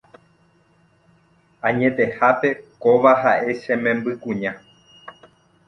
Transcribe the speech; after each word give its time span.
Añetehápe 1.67 2.49
kóva 2.83 3.13
ha'e 3.21 3.49
che 3.61 3.73
membykuña 3.85 4.51